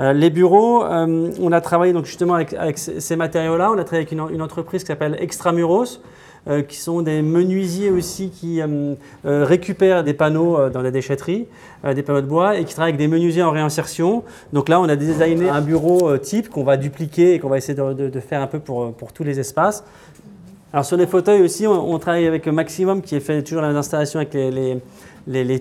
Euh, 0.01 0.13
les 0.13 0.31
bureaux, 0.31 0.85
euh, 0.85 1.31
on 1.41 1.51
a 1.51 1.61
travaillé 1.61 1.93
donc 1.93 2.05
justement 2.05 2.35
avec, 2.35 2.79
ces 2.79 3.17
matériaux-là. 3.17 3.71
On 3.71 3.79
a 3.79 3.85
travaillé 3.85 4.07
avec 4.07 4.13
une, 4.13 4.43
entreprise 4.43 4.83
qui 4.83 4.87
s'appelle 4.87 5.17
Extramuros, 5.19 6.01
euh, 6.49 6.63
qui 6.63 6.77
sont 6.77 7.03
des 7.03 7.21
menuisiers 7.21 7.91
aussi 7.91 8.31
qui 8.31 8.61
récupèrent 9.25 10.05
des 10.05 10.15
panneaux 10.15 10.69
dans 10.71 10.83
la 10.83 10.91
déchetterie, 10.91 11.47
des 11.95 12.03
panneaux 12.03 12.21
de 12.21 12.27
bois, 12.27 12.57
et 12.57 12.65
qui 12.65 12.75
travaillent 12.75 12.95
avec 12.95 13.01
des 13.01 13.09
menuisiers 13.09 13.43
en 13.43 13.51
réinsertion. 13.51 14.23
Donc 14.53 14.69
là, 14.69 14.81
on 14.81 14.89
a 14.89 14.97
designé 14.97 15.49
un 15.49 15.61
bureau 15.61 16.17
type 16.19 16.49
qu'on 16.49 16.65
va 16.65 16.77
dupliquer 16.77 17.35
et 17.35 17.39
qu'on 17.41 17.49
va 17.49 17.59
essayer 17.59 17.75
de, 17.75 18.21
faire 18.21 18.41
un 18.41 18.47
peu 18.47 18.61
pour, 18.61 18.95
tous 19.13 19.25
les 19.25 19.41
espaces. 19.41 19.85
Alors 20.73 20.85
sur 20.85 20.99
les 20.99 21.07
fauteuils 21.07 21.43
aussi, 21.43 21.67
on, 21.67 21.99
travaille 21.99 22.27
avec 22.27 22.47
Maximum 22.47 23.01
qui 23.01 23.19
fait 23.21 23.43
toujours 23.43 23.63
l'installation 23.63 24.21
avec 24.21 24.35
les 24.35 24.51
les, 24.51 24.77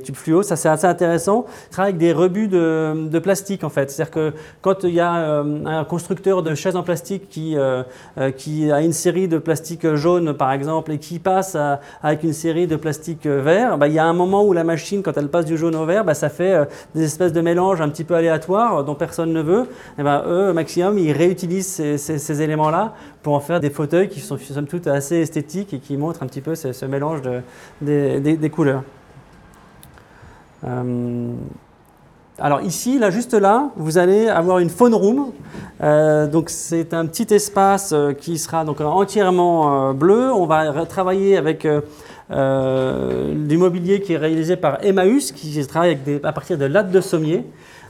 tubes 0.04 0.16
fluo. 0.16 0.44
Ça, 0.44 0.56
c'est 0.56 0.70
assez 0.70 0.88
intéressant. 0.88 1.46
Il 1.68 1.70
travaille 1.72 1.90
avec 1.92 2.00
des 2.00 2.14
rebuts 2.14 2.48
de, 2.48 3.20
plastique, 3.20 3.64
en 3.64 3.70
fait. 3.70 3.90
C'est-à-dire 3.92 4.12
que 4.12 4.34
quand 4.62 4.84
il 4.84 4.94
y 4.94 5.00
a 5.00 5.16
euh, 5.18 5.66
un 5.66 5.84
constructeur 5.84 6.44
de 6.44 6.56
chaises 6.56 6.76
en 6.76 6.84
plastique 6.84 7.30
qui, 7.30 7.58
euh, 7.58 7.84
euh, 8.18 8.72
a 8.72 8.82
une 8.82 8.94
série 8.94 9.28
de 9.28 9.38
plastique 9.38 9.94
jaune, 9.96 10.34
par 10.34 10.52
exemple, 10.52 10.92
et 10.92 10.98
qui 10.98 11.20
passe 11.20 11.58
avec 12.02 12.24
une 12.24 12.34
série 12.34 12.68
de 12.68 12.76
plastique 12.76 13.26
vert, 13.26 13.78
bah, 13.78 13.88
il 13.88 13.94
y 13.94 14.00
a 14.00 14.06
un 14.06 14.14
moment 14.14 14.44
où 14.44 14.54
la 14.54 14.64
machine, 14.64 15.02
quand 15.04 15.18
elle 15.18 15.30
passe 15.30 15.46
du 15.46 15.58
jaune 15.58 15.76
au 15.76 15.86
vert, 15.86 16.06
bah, 16.06 16.14
ça 16.14 16.30
fait 16.30 16.68
des 16.96 17.04
espèces 17.04 17.34
de 17.34 17.42
mélanges 17.42 17.82
un 17.82 17.90
petit 17.90 18.04
peu 18.04 18.16
aléatoires 18.16 18.84
dont 18.84 18.96
personne 18.96 19.34
ne 19.34 19.42
veut. 19.42 19.68
Et 19.98 20.04
bah, 20.04 20.24
eux, 20.28 20.54
maximum, 20.54 20.98
ils 20.98 21.12
réutilisent 21.12 21.82
ces, 21.98 22.42
éléments-là 22.42 22.94
pour 23.24 23.34
en 23.34 23.40
faire 23.40 23.60
des 23.60 23.70
fauteuils 23.70 24.10
qui 24.10 24.20
sont 24.20 24.38
somme 24.38 24.68
toute 24.68 24.88
assez 24.88 25.18
esthétiques 25.18 25.74
et 25.74 25.80
qui 25.80 25.98
montrent 25.98 26.24
un 26.24 26.28
petit 26.28 26.42
peu 26.42 26.56
ce, 26.56 26.86
mélange 26.86 27.22
de, 27.82 28.20
des 28.20 28.50
couleurs. 28.50 28.84
Euh, 30.64 31.34
alors 32.40 32.62
ici, 32.62 33.00
là, 33.00 33.10
juste 33.10 33.34
là, 33.34 33.72
vous 33.76 33.98
allez 33.98 34.28
avoir 34.28 34.60
une 34.60 34.70
phone 34.70 34.94
room. 34.94 35.32
Euh, 35.82 36.28
donc 36.28 36.50
c'est 36.50 36.94
un 36.94 37.06
petit 37.06 37.34
espace 37.34 37.92
euh, 37.94 38.14
qui 38.14 38.38
sera 38.38 38.64
donc 38.64 38.82
entièrement 38.82 39.94
bleu. 39.94 40.32
On 40.32 40.46
va 40.46 40.86
travailler 40.86 41.38
avec 41.38 41.68
du 42.30 43.58
mobilier 43.58 44.02
qui 44.02 44.14
est 44.14 44.18
réalisé 44.18 44.56
par 44.56 44.84
Emmaüs, 44.84 45.32
qui 45.32 45.66
travaille 45.66 45.98
à 46.24 46.34
partir 46.34 46.58
de 46.58 46.66
lattes 46.66 46.92
de 46.92 47.02
sommier. 47.02 47.46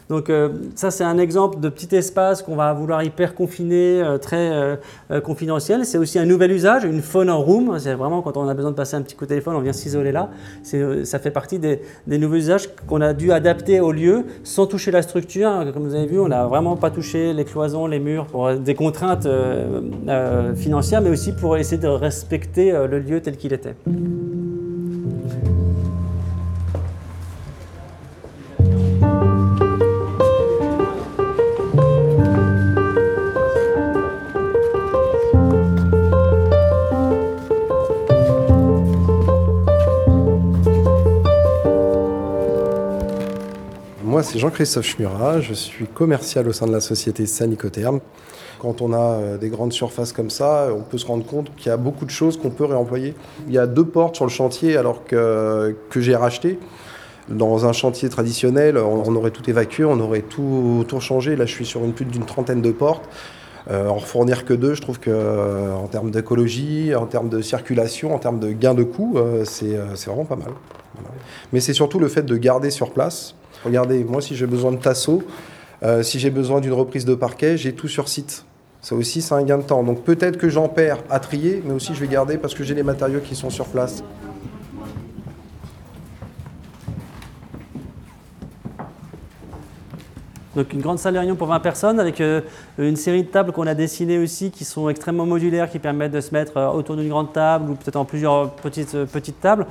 Donc 0.09 0.29
euh, 0.29 0.49
ça, 0.75 0.89
c'est 0.91 1.03
un 1.03 1.17
exemple 1.17 1.59
de 1.59 1.69
petit 1.69 1.93
espace 1.95 2.41
qu'on 2.41 2.55
va 2.55 2.73
vouloir 2.73 3.03
hyper 3.03 3.35
confiner, 3.35 4.01
euh, 4.01 4.17
très 4.17 4.51
euh, 4.51 5.21
confidentiel. 5.21 5.85
C'est 5.85 5.97
aussi 5.97 6.17
un 6.17 6.25
nouvel 6.25 6.51
usage, 6.51 6.85
une 6.85 7.01
phone 7.01 7.29
en 7.29 7.41
room. 7.41 7.77
C'est 7.79 7.93
vraiment 7.93 8.21
quand 8.21 8.37
on 8.37 8.47
a 8.47 8.53
besoin 8.53 8.71
de 8.71 8.75
passer 8.75 8.95
un 8.95 9.01
petit 9.01 9.15
coup 9.15 9.25
de 9.25 9.29
téléphone, 9.29 9.55
on 9.55 9.59
vient 9.59 9.73
s'isoler 9.73 10.11
là. 10.11 10.29
Ça 10.63 11.19
fait 11.19 11.31
partie 11.31 11.59
des, 11.59 11.81
nouveaux 12.07 12.35
usages 12.35 12.69
qu'on 12.87 13.01
a 13.01 13.13
dû 13.13 13.31
adapter 13.31 13.79
au 13.79 13.91
lieu 13.91 14.25
sans 14.43 14.65
toucher 14.65 14.91
la 14.91 15.01
structure. 15.01 15.65
Comme 15.73 15.83
vous 15.83 15.95
avez 15.95 16.05
vu, 16.07 16.19
on 16.19 16.29
n'a 16.29 16.45
vraiment 16.45 16.77
pas 16.77 16.89
touché 16.89 17.33
les 17.33 17.45
cloisons, 17.45 17.87
les 17.87 17.99
murs 17.99 18.25
pour 18.27 18.53
des 18.53 18.75
contraintes 18.75 19.27
financières, 20.55 21.01
mais 21.01 21.09
aussi 21.09 21.33
pour 21.33 21.57
essayer 21.57 21.81
de 21.81 21.87
respecter 21.87 22.71
le 22.71 22.99
lieu 22.99 23.21
tel 23.21 23.37
qu'il 23.37 23.53
était. 23.53 23.75
C'est 44.27 44.39
Jean-Christophe 44.39 44.85
Schmurat, 44.85 45.39
je 45.39 45.53
suis 45.53 45.85
commercial 45.85 46.49
au 46.49 46.51
sein 46.51 46.67
de 46.67 46.73
la 46.73 46.81
société 46.81 47.25
Sanicotherm. 47.25 48.01
Quand 48.59 48.81
on 48.81 48.91
a 48.91 48.97
euh, 48.97 49.37
des 49.37 49.47
grandes 49.47 49.71
surfaces 49.71 50.11
comme 50.11 50.29
ça, 50.29 50.67
on 50.75 50.81
peut 50.81 50.97
se 50.97 51.05
rendre 51.05 51.25
compte 51.25 51.49
qu'il 51.55 51.67
y 51.67 51.69
a 51.69 51.77
beaucoup 51.77 52.03
de 52.03 52.09
choses 52.09 52.37
qu'on 52.37 52.49
peut 52.49 52.65
réemployer. 52.65 53.15
Il 53.47 53.53
y 53.53 53.57
a 53.57 53.67
deux 53.67 53.85
portes 53.85 54.17
sur 54.17 54.25
le 54.25 54.29
chantier 54.29 54.75
alors 54.75 55.05
que, 55.05 55.77
que 55.89 56.01
j'ai 56.01 56.15
racheté. 56.15 56.59
Dans 57.29 57.65
un 57.65 57.71
chantier 57.71 58.09
traditionnel, 58.09 58.77
on 58.77 59.15
aurait 59.15 59.31
tout 59.31 59.49
évacué, 59.49 59.85
on 59.85 59.99
aurait 60.01 60.23
tout, 60.23 60.83
tout 60.89 60.99
changé. 60.99 61.37
Là, 61.37 61.45
je 61.45 61.53
suis 61.53 61.65
sur 61.65 61.85
une 61.85 61.93
plus 61.93 62.05
d'une 62.05 62.25
trentaine 62.25 62.61
de 62.61 62.71
portes. 62.71 63.07
Euh, 63.69 63.87
en 63.87 63.99
fournir 63.99 64.43
que 64.43 64.53
deux, 64.53 64.73
je 64.73 64.81
trouve 64.81 64.99
que 64.99 65.09
euh, 65.09 65.73
en 65.73 65.87
termes 65.87 66.11
d'écologie, 66.11 66.93
en 66.95 67.05
termes 67.05 67.29
de 67.29 67.41
circulation, 67.41 68.13
en 68.13 68.19
termes 68.19 68.39
de 68.39 68.51
gain 68.51 68.73
de 68.73 68.83
coût, 68.83 69.17
c'est 69.45 69.77
vraiment 70.05 70.25
pas 70.25 70.35
mal. 70.35 70.51
Mais 71.53 71.61
c'est 71.61 71.73
surtout 71.73 71.99
le 71.99 72.09
fait 72.09 72.23
de 72.23 72.35
garder 72.35 72.71
sur 72.71 72.91
place. 72.91 73.33
Regardez, 73.67 74.03
moi, 74.03 74.21
si 74.21 74.35
j'ai 74.35 74.47
besoin 74.47 74.71
de 74.71 74.77
tasseau, 74.77 75.23
si 76.01 76.19
j'ai 76.19 76.31
besoin 76.31 76.59
d'une 76.59 76.73
reprise 76.73 77.05
de 77.05 77.13
parquet, 77.13 77.57
j'ai 77.57 77.73
tout 77.73 77.87
sur 77.87 78.07
site. 78.09 78.45
Ça 78.81 78.95
aussi, 78.95 79.21
c'est 79.21 79.33
un 79.33 79.43
gain 79.43 79.57
de 79.57 79.63
temps. 79.63 79.83
Donc 79.83 80.03
peut-être 80.03 80.37
que 80.37 80.49
j'en 80.49 80.69
perds 80.69 81.03
à 81.09 81.19
trier, 81.19 81.61
mais 81.65 81.73
aussi 81.73 81.93
je 81.93 81.99
vais 81.99 82.07
garder 82.07 82.37
parce 82.37 82.55
que 82.55 82.63
j'ai 82.63 82.73
les 82.73 82.83
matériaux 82.83 83.19
qui 83.19 83.35
sont 83.35 83.49
sur 83.49 83.65
place. 83.65 84.03
Donc 90.57 90.73
une 90.73 90.81
grande 90.81 90.97
salle 90.97 91.13
de 91.13 91.19
réunion 91.19 91.35
pour 91.35 91.45
20 91.45 91.59
personnes 91.59 91.99
avec 91.99 92.19
euh, 92.19 92.41
une 92.79 92.95
série 92.95 93.21
de 93.21 93.27
tables 93.27 93.51
qu'on 93.51 93.67
a 93.67 93.75
dessinées 93.75 94.17
aussi 94.17 94.49
qui 94.49 94.65
sont 94.65 94.89
extrêmement 94.89 95.27
modulaires, 95.27 95.69
qui 95.69 95.77
permettent 95.77 96.13
de 96.13 96.19
se 96.19 96.33
mettre 96.33 96.57
euh, 96.57 96.69
autour 96.69 96.95
d'une 96.95 97.09
grande 97.09 97.31
table 97.31 97.69
ou 97.69 97.75
peut-être 97.75 97.95
en 97.95 98.05
plusieurs 98.05 98.49
petites, 98.49 98.95
euh, 98.95 99.05
petites 99.05 99.39
tables. 99.39 99.67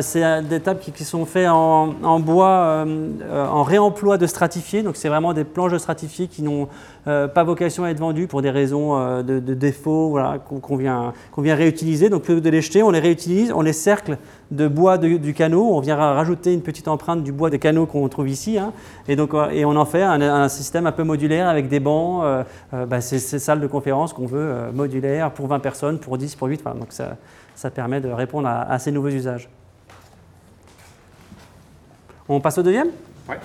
c'est 0.00 0.42
des 0.42 0.60
tables 0.60 0.78
qui, 0.78 1.04
sont 1.04 1.26
faites 1.26 1.48
en, 1.48 2.20
bois, 2.20 2.86
en 3.32 3.62
réemploi 3.64 4.16
de 4.16 4.28
stratifiés. 4.28 4.84
Donc 4.84 4.94
c'est 4.94 5.08
vraiment 5.08 5.32
des 5.32 5.42
planches 5.42 5.72
de 5.72 5.78
stratifiés 5.78 6.28
qui 6.28 6.42
n'ont 6.42 6.68
pas 7.04 7.44
vocation 7.44 7.84
à 7.84 7.90
être 7.90 7.98
vendues 7.98 8.26
pour 8.26 8.42
des 8.42 8.50
raisons 8.50 9.22
de, 9.22 9.38
défaut 9.54 10.10
voilà, 10.10 10.38
qu'on 10.38 10.76
vient, 10.76 11.12
vient 11.38 11.54
réutiliser. 11.54 12.08
Donc 12.08 12.22
plutôt 12.22 12.40
que 12.40 12.44
de 12.44 12.50
les 12.50 12.62
jeter, 12.62 12.82
on 12.82 12.90
les 12.90 13.00
réutilise, 13.00 13.52
on 13.52 13.62
les 13.62 13.72
cercle 13.72 14.18
de 14.50 14.68
bois 14.68 14.98
du 14.98 15.34
canot. 15.34 15.70
On 15.72 15.80
vient 15.80 15.96
rajouter 15.96 16.52
une 16.52 16.62
petite 16.62 16.88
empreinte 16.88 17.22
du 17.22 17.32
bois 17.32 17.50
de 17.50 17.56
canot 17.56 17.86
qu'on 17.86 18.08
trouve 18.08 18.28
ici. 18.28 18.58
Hein. 18.58 18.72
et, 19.08 19.16
donc, 19.16 19.32
et 19.52 19.64
on 19.64 19.76
en 19.76 19.84
fait 19.84 20.02
un, 20.02 20.48
système 20.48 20.86
un 20.86 20.92
peu 20.92 21.02
modulaire 21.02 21.48
avec 21.48 21.68
des 21.68 21.80
bancs. 21.80 22.22
Euh, 22.24 22.44
euh, 22.74 22.86
bah, 22.86 23.00
ces 23.00 23.18
salles 23.18 23.60
de 23.60 23.66
conférence 23.66 24.12
qu'on 24.12 24.26
veut 24.26 24.38
euh, 24.38 24.72
modulaires 24.72 25.30
pour 25.32 25.46
20 25.46 25.60
personnes, 25.60 25.98
pour 25.98 26.18
10, 26.18 26.34
pour 26.36 26.48
8. 26.48 26.64
donc 26.64 26.86
ça, 26.90 27.16
ça, 27.54 27.70
permet 27.70 28.00
de 28.00 28.08
répondre 28.08 28.48
à, 28.48 28.62
à, 28.62 28.78
ces 28.78 28.90
nouveaux 28.90 29.08
usages. 29.08 29.48
On 32.28 32.40
passe 32.40 32.58
au 32.58 32.62
deuxième? 32.62 32.88
Ouais. 33.28 33.38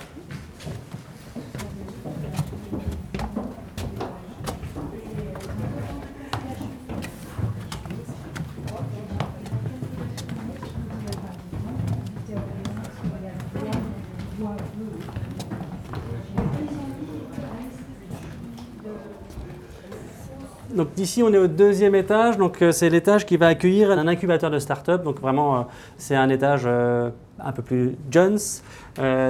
Donc 20.74 20.88
ici, 20.98 21.22
on 21.22 21.32
est 21.32 21.38
au 21.38 21.46
deuxième 21.46 21.94
étage. 21.94 22.36
Donc 22.36 22.60
euh, 22.60 22.72
c'est 22.72 22.90
l'étage 22.90 23.24
qui 23.24 23.36
va 23.36 23.48
accueillir 23.48 23.90
un 23.90 24.06
incubateur 24.06 24.50
de 24.50 24.58
start-up. 24.58 25.02
Donc 25.02 25.20
vraiment, 25.20 25.56
euh, 25.56 25.62
c'est 25.96 26.14
un 26.14 26.28
étage 26.28 26.62
euh, 26.66 27.10
un 27.40 27.52
peu 27.52 27.62
plus 27.62 27.96
Jones. 28.10 28.38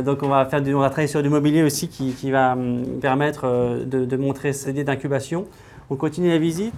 donc 0.05 0.23
on 0.23 0.29
va, 0.29 0.45
faire 0.47 0.63
on 0.67 0.81
va 0.81 0.91
travailler 0.91 1.09
sur 1.09 1.23
du 1.23 1.29
mobilier 1.29 1.63
aussi 1.63 1.89
qui, 1.89 2.31
va 2.31 2.53
hum, 2.53 2.83
permettre 3.01 3.83
de, 3.85 4.17
montrer 4.17 4.53
cette 4.53 4.71
idée 4.71 4.85
d'incubation. 4.85 5.47
On 5.91 5.97
continue 5.97 6.29
la 6.29 6.39
visite. 6.39 6.75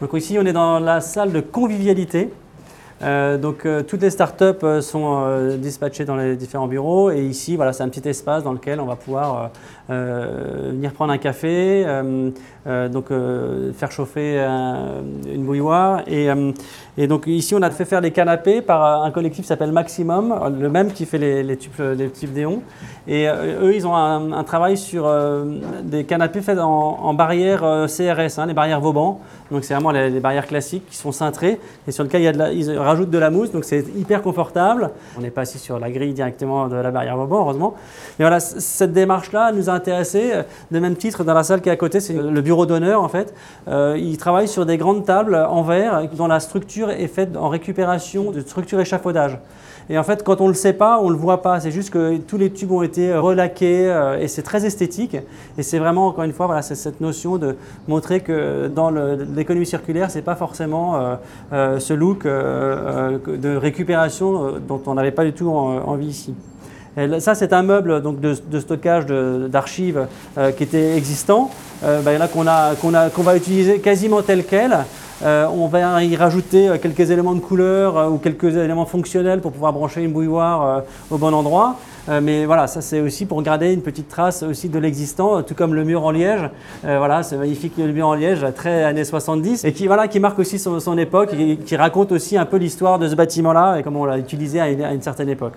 Donc 0.00 0.12
ici, 0.12 0.36
on 0.38 0.44
est 0.44 0.52
dans 0.52 0.78
la 0.78 1.00
salle 1.00 1.32
de 1.32 1.40
convivialité. 1.40 2.30
Euh, 3.02 3.36
donc 3.36 3.66
euh, 3.66 3.82
toutes 3.82 4.00
les 4.00 4.08
startups 4.08 4.44
euh, 4.62 4.80
sont 4.80 5.26
dispatchées 5.58 6.06
dans 6.06 6.16
les 6.16 6.36
différents 6.36 6.66
bureaux. 6.66 7.10
Et 7.10 7.24
ici 7.26 7.56
voilà 7.56 7.72
c'est 7.72 7.82
un 7.82 7.88
petit 7.88 8.08
espace 8.08 8.42
dans 8.42 8.52
lequel 8.52 8.80
on 8.80 8.86
va 8.86 8.96
pouvoir 8.96 9.50
venir 9.88 10.92
prendre 10.92 11.12
un 11.12 11.18
café, 11.18 11.86
donc 12.66 13.06
faire 13.74 13.92
chauffer 13.92 14.38
une 14.38 15.44
bouilloire. 15.44 16.02
Et, 16.08 16.28
donc 17.06 17.26
ici 17.26 17.54
on 17.54 17.62
a 17.62 17.70
fait 17.70 17.84
faire 17.84 18.00
les 18.00 18.10
canapés 18.10 18.62
par 18.62 19.04
un 19.04 19.10
collectif 19.10 19.42
qui 19.42 19.48
s'appelle 19.48 19.70
Maximum, 19.70 20.34
le 20.58 20.68
même 20.68 20.90
qui 20.92 21.06
fait 21.06 21.18
les, 21.18 21.42
les, 21.42 21.56
tubes, 21.56 21.72
les 21.78 22.10
et 23.06 23.28
eux 23.28 23.74
ils 23.74 23.86
ont 23.86 23.94
un, 23.94 24.42
travail 24.42 24.76
sur 24.76 25.08
des 25.84 26.04
canapés 26.04 26.40
faits 26.40 26.58
en, 26.58 26.98
en 27.00 27.14
barrières 27.14 27.86
CRS, 27.86 28.38
hein, 28.38 28.46
les 28.46 28.54
barrières 28.54 28.80
Vauban, 28.80 29.20
donc 29.50 29.64
c'est 29.64 29.74
vraiment 29.74 29.90
les, 29.90 30.20
barrières 30.20 30.46
classiques 30.46 30.86
qui 30.88 30.96
sont 30.96 31.12
cintrées 31.12 31.60
et 31.86 31.92
sur 31.92 32.04
lesquelles 32.04 32.22
il 32.22 32.24
y 32.24 32.28
a 32.28 32.32
de 32.32 33.18
la, 33.18 33.30
mousse, 33.30 33.50
donc 33.50 33.64
c'est 33.64 33.84
hyper 33.96 34.22
confortable. 34.22 34.90
On 35.16 35.20
n'est 35.20 35.30
pas 35.30 35.42
assis 35.42 35.58
sur 35.58 35.78
la 35.78 35.90
grille 35.90 36.14
directement 36.14 36.68
de 36.68 36.76
la 36.76 36.90
barrière 36.90 37.16
Vauban, 37.16 37.40
heureusement. 37.40 37.74
Mais 38.18 38.24
voilà, 38.24 38.40
cette 38.40 38.92
démarche-là 38.92 39.52
nous 39.52 39.70
a 39.70 39.72
intéressés. 39.72 40.32
De 40.70 40.78
même 40.78 40.96
titre, 40.96 41.24
dans 41.24 41.34
la 41.34 41.44
salle 41.44 41.60
qui 41.60 41.68
est 41.68 41.72
à 41.72 41.76
côté, 41.76 42.00
c'est 42.00 42.14
le 42.14 42.40
bureau 42.40 42.66
d'honneur 42.66 43.02
en 43.02 43.08
fait. 43.08 43.34
Euh, 43.68 43.96
ils 43.98 44.18
travaillent 44.18 44.48
sur 44.48 44.66
des 44.66 44.76
grandes 44.76 45.04
tables 45.04 45.36
en 45.36 45.62
verre 45.62 46.08
dont 46.12 46.26
la 46.26 46.40
structure 46.40 46.90
est 46.90 47.08
faite 47.08 47.36
en 47.36 47.48
récupération 47.48 48.30
de 48.30 48.40
structure 48.40 48.80
échafaudage. 48.80 49.38
Et 49.88 49.98
en 49.98 50.02
fait, 50.02 50.24
quand 50.24 50.40
on 50.40 50.44
ne 50.44 50.50
le 50.50 50.54
sait 50.54 50.72
pas, 50.72 50.98
on 51.00 51.06
ne 51.06 51.12
le 51.12 51.18
voit 51.18 51.42
pas. 51.42 51.60
C'est 51.60 51.70
juste 51.70 51.90
que 51.90 52.16
tous 52.16 52.38
les 52.38 52.50
tubes 52.50 52.72
ont 52.72 52.82
été 52.82 53.14
relaqués 53.14 53.86
euh, 53.86 54.18
et 54.18 54.26
c'est 54.26 54.42
très 54.42 54.66
esthétique. 54.66 55.16
Et 55.58 55.62
c'est 55.62 55.78
vraiment, 55.78 56.08
encore 56.08 56.24
une 56.24 56.32
fois, 56.32 56.46
voilà, 56.46 56.62
cette 56.62 57.00
notion 57.00 57.36
de 57.36 57.56
montrer 57.86 58.20
que 58.20 58.66
dans 58.66 58.90
l'économie 58.90 59.66
circulaire, 59.66 60.10
ce 60.10 60.16
n'est 60.16 60.24
pas 60.24 60.34
forcément 60.34 60.96
euh, 60.96 61.14
euh, 61.52 61.78
ce 61.78 61.92
look 61.92 62.24
de 62.24 63.56
récupération 63.56 64.54
dont 64.66 64.82
on 64.86 64.94
n'avait 64.94 65.12
pas 65.12 65.24
du 65.24 65.32
tout 65.32 65.48
envie 65.48 66.06
ici. 66.06 66.34
Ça, 67.18 67.34
c'est 67.34 67.52
un 67.52 67.62
meuble 67.62 68.00
donc, 68.00 68.20
de, 68.20 68.58
stockage 68.58 69.04
d'archives 69.06 70.06
qui 70.56 70.62
était 70.62 70.96
existant, 70.96 71.50
ben, 71.82 72.26
qu'on 72.28 72.46
qu'on 73.14 73.22
va 73.22 73.36
utiliser 73.36 73.80
quasiment 73.80 74.22
tel 74.22 74.44
quel. 74.46 74.78
Euh, 75.22 75.46
on 75.50 75.66
va 75.66 76.04
y 76.04 76.14
rajouter 76.14 76.68
euh, 76.68 76.76
quelques 76.78 77.10
éléments 77.10 77.34
de 77.34 77.40
couleur 77.40 77.96
euh, 77.96 78.08
ou 78.08 78.18
quelques 78.18 78.54
éléments 78.54 78.84
fonctionnels 78.84 79.40
pour 79.40 79.50
pouvoir 79.50 79.72
brancher 79.72 80.02
une 80.02 80.12
bouilloire 80.12 80.82
au 81.10 81.16
bon 81.16 81.32
endroit. 81.32 81.76
mais 82.22 82.44
voilà, 82.44 82.66
ça 82.66 82.80
c'est 82.80 83.00
aussi 83.00 83.26
pour 83.26 83.42
garder 83.42 83.72
une 83.72 83.82
petite 83.82 84.08
trace 84.08 84.42
aussi 84.42 84.68
de 84.68 84.78
l'existant, 84.78 85.42
tout 85.42 85.54
comme 85.54 85.74
le 85.74 85.84
mur 85.84 86.04
en 86.04 86.10
liège. 86.10 86.50
voilà, 86.82 87.22
c'est 87.22 87.36
magnifique 87.36 87.78
mur 87.78 88.08
en 88.08 88.14
liège, 88.14 88.46
très 88.54 88.84
années 88.84 89.04
70, 89.04 89.64
et 89.64 89.72
qui, 89.72 89.86
voilà, 89.86 90.08
qui 90.08 90.20
marque 90.20 90.38
aussi 90.38 90.58
son, 90.58 90.98
époque, 90.98 91.34
et 91.38 91.56
qui 91.56 91.76
raconte 91.76 92.12
aussi 92.12 92.36
un 92.36 92.44
peu 92.44 92.58
l'histoire 92.58 92.98
de 92.98 93.08
ce 93.08 93.14
bâtiment-là 93.14 93.78
et 93.78 93.82
comment 93.82 94.02
on 94.02 94.04
l'a 94.04 94.18
utilisé 94.18 94.60
à 94.60 94.68
une 94.68 95.02
certaine 95.02 95.28
époque. 95.28 95.54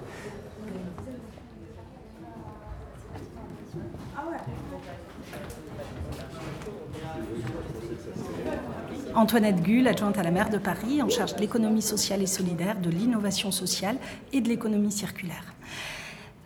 Antoinette 9.19 9.61
Gull, 9.61 9.85
adjointe 9.85 10.17
à 10.17 10.23
la 10.23 10.31
maire 10.31 10.49
de 10.49 10.57
Paris, 10.57 11.01
en 11.01 11.09
charge 11.09 11.35
de 11.35 11.41
l'économie 11.41 11.81
sociale 11.81 12.21
et 12.21 12.25
solidaire, 12.25 12.79
de 12.79 12.89
l'innovation 12.89 13.51
sociale 13.51 13.97
et 14.31 14.39
de 14.39 14.47
l'économie 14.47 14.93
circulaire. 14.93 15.43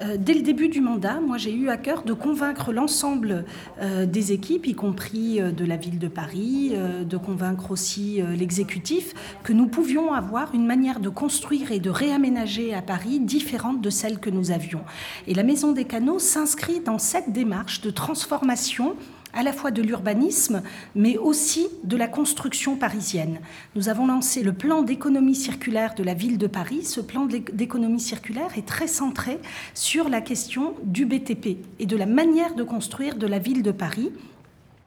Euh, 0.01 0.17
dès 0.19 0.33
le 0.33 0.41
début 0.41 0.69
du 0.69 0.81
mandat, 0.81 1.19
moi 1.19 1.37
j'ai 1.37 1.53
eu 1.53 1.69
à 1.69 1.77
cœur 1.77 2.01
de 2.01 2.13
convaincre 2.13 2.73
l'ensemble 2.73 3.45
euh, 3.79 4.07
des 4.07 4.31
équipes, 4.31 4.65
y 4.65 4.73
compris 4.73 5.39
euh, 5.39 5.51
de 5.51 5.63
la 5.65 5.77
ville 5.77 5.99
de 5.99 6.07
Paris, 6.07 6.73
de 7.07 7.17
convaincre 7.17 7.69
aussi 7.69 8.23
l'exécutif, 8.35 9.13
que 9.43 9.53
nous 9.53 9.67
pouvions 9.67 10.11
avoir 10.11 10.55
une 10.55 10.65
manière 10.65 10.99
de 10.99 11.09
construire 11.09 11.71
et 11.71 11.79
de 11.79 11.91
réaménager 11.91 12.73
à 12.73 12.81
Paris 12.81 13.19
différente 13.19 13.81
de 13.81 13.89
celle 13.91 14.17
que 14.17 14.31
nous 14.31 14.49
avions. 14.49 14.81
Et 15.27 15.35
la 15.35 15.43
Maison 15.43 15.73
des 15.73 15.85
Canaux 15.85 16.17
s'inscrit 16.17 16.79
dans 16.79 16.97
cette 16.97 17.31
démarche 17.31 17.81
de 17.81 17.91
transformation 17.91 18.95
à 19.33 19.43
la 19.43 19.53
fois 19.53 19.71
de 19.71 19.81
l'urbanisme, 19.81 20.61
mais 20.95 21.17
aussi 21.17 21.67
de 21.83 21.97
la 21.97 22.07
construction 22.07 22.75
parisienne. 22.75 23.39
Nous 23.75 23.89
avons 23.89 24.07
lancé 24.07 24.43
le 24.43 24.53
plan 24.53 24.81
d'économie 24.83 25.35
circulaire 25.35 25.95
de 25.95 26.03
la 26.03 26.13
ville 26.13 26.37
de 26.37 26.47
Paris. 26.47 26.83
Ce 26.83 27.01
plan 27.01 27.25
d'économie 27.25 27.99
circulaire 27.99 28.57
est 28.57 28.67
très 28.67 28.87
centré 28.87 29.39
sur 29.73 30.09
la 30.09 30.21
question 30.21 30.75
du 30.83 31.05
BTP 31.05 31.57
et 31.79 31.85
de 31.85 31.97
la 31.97 32.05
manière 32.05 32.55
de 32.55 32.63
construire 32.63 33.15
de 33.15 33.27
la 33.27 33.39
ville 33.39 33.63
de 33.63 33.71
Paris 33.71 34.11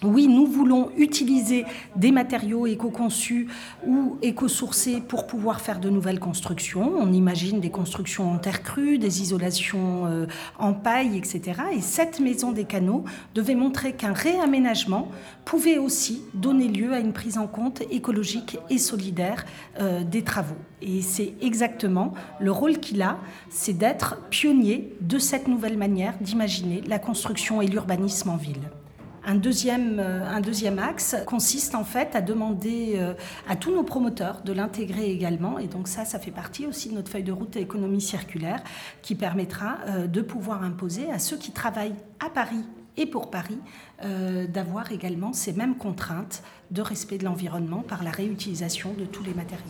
Oui, 0.03 0.29
nous 0.29 0.45
voulons 0.45 0.91
utiliser 0.99 1.65
des 1.97 2.13
matériaux 2.13 2.67
éco-conçus 2.67 3.49
ou 3.87 4.19
éco-sourcés 4.21 5.01
pour 5.01 5.27
pouvoir 5.27 5.63
faire 5.63 5.81
de 5.81 5.89
nouvelles 5.89 6.21
constructions. 6.21 6.93
On 6.99 7.15
imagine 7.15 7.61
des 7.61 7.71
constructions 7.71 8.31
en 8.31 8.37
terre 8.37 8.63
crue, 8.63 8.99
des 8.99 9.23
isolations 9.23 10.05
euh, 10.05 10.27
en 10.59 10.75
paille, 10.75 11.17
etc. 11.17 11.63
Et 11.73 11.81
cette 11.81 12.21
maison 12.21 12.53
des 12.53 12.65
canaux 12.65 13.05
devait 13.35 13.55
montrer 13.55 13.95
qu'un 13.95 14.13
réaménagement 14.13 15.09
pouvait 15.47 15.79
aussi 15.79 16.21
donner 16.35 16.69
lieu 16.69 16.93
à 16.93 16.99
une 16.99 17.15
prise 17.15 17.39
en 17.39 17.47
compte 17.47 17.81
écologique 17.91 18.59
et 18.69 18.77
solidaire 18.77 19.47
euh, 19.81 20.05
des 20.05 20.23
travaux. 20.23 20.59
Et 20.83 21.01
c'est 21.01 21.33
exactement 21.41 22.13
le 22.39 22.53
rôle 22.53 22.81
qu'il 22.81 23.01
a, 23.01 23.17
c'est 23.49 23.73
d'être 23.73 24.21
pionnier 24.29 24.93
de 25.01 25.19
cette 25.19 25.49
nouvelle 25.49 25.79
manière 25.79 26.19
d'imaginer 26.21 26.83
la 26.87 26.99
construction 26.99 27.63
et 27.63 27.67
l'urbanisme 27.67 28.29
en 28.29 28.37
ville. 28.37 28.61
Un 29.29 29.35
deuxième, 29.35 29.99
euh, 29.99 30.25
un 30.25 30.41
deuxième 30.41 30.79
axe 30.79 31.17
consiste 31.27 31.75
en 31.75 31.83
fait 31.83 32.15
à 32.15 32.21
demander 32.21 32.95
euh, 32.95 33.13
à 33.49 33.57
tous 33.57 33.75
nos 33.75 33.83
promoteurs 33.83 34.43
de 34.45 34.53
l'intégrer 34.53 35.11
également. 35.11 35.59
Et 35.59 35.67
donc 35.67 35.89
ça, 35.89 36.05
ça 36.05 36.21
fait 36.21 36.31
partie 36.31 36.65
aussi 36.65 36.91
de 36.91 36.95
notre 36.95 37.11
feuille 37.11 37.25
de 37.25 37.33
route 37.33 37.57
économie 37.57 38.01
circulaire 38.01 38.63
qui 39.03 39.17
permettra 39.17 39.79
euh, 39.89 40.07
de 40.07 40.21
pouvoir 40.21 40.63
imposer 40.63 41.11
à 41.11 41.19
ceux 41.19 41.37
qui 41.37 41.51
travaillent 41.51 41.97
à 42.25 42.31
Paris 42.31 42.65
et 42.97 43.05
pour 43.05 43.31
Paris 43.31 43.59
d'avoir 44.49 44.91
également 44.91 45.35
ces 45.35 45.53
mêmes 45.53 45.77
contraintes 45.77 46.43
de 46.71 46.81
respect 46.81 47.19
de 47.19 47.27
l'environnement 47.27 47.83
par 47.87 48.03
la 48.03 48.11
réutilisation 48.11 48.95
de 48.99 49.05
tous 49.05 49.23
les 49.23 49.35
matériaux. 49.35 49.65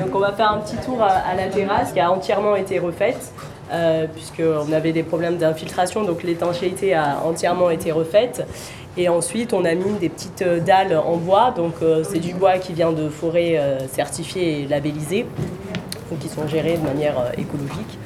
Donc 0.00 0.12
on 0.12 0.18
va 0.18 0.32
faire 0.32 0.50
un 0.50 0.58
petit 0.58 0.76
tour 0.78 1.00
à 1.00 1.32
la 1.36 1.48
terrasse 1.48 1.92
qui 1.92 2.00
a 2.00 2.10
entièrement 2.10 2.56
été 2.56 2.80
refaite. 2.80 3.32
Euh, 3.72 4.06
puisqu'on 4.06 4.72
avait 4.72 4.92
des 4.92 5.02
problèmes 5.02 5.38
d'infiltration, 5.38 6.04
donc 6.04 6.22
l'étanchéité 6.22 6.94
a 6.94 7.20
entièrement 7.24 7.70
été 7.70 7.92
refaite. 7.92 8.46
Et 8.96 9.08
ensuite, 9.08 9.52
on 9.52 9.64
a 9.64 9.74
mis 9.74 9.98
des 9.98 10.08
petites 10.08 10.42
euh, 10.42 10.60
dalles 10.60 10.96
en 10.96 11.16
bois, 11.16 11.52
donc 11.56 11.74
euh, 11.82 12.04
c'est 12.04 12.18
du 12.18 12.34
bois 12.34 12.58
qui 12.58 12.74
vient 12.74 12.92
de 12.92 13.08
forêts 13.08 13.60
certifiées 13.90 14.62
et 14.62 14.66
labellisées, 14.66 15.26
donc 16.10 16.18
qui 16.20 16.28
sont 16.28 16.46
gérées 16.46 16.76
de 16.76 16.84
manière 16.84 17.32
écologique. 17.38 17.98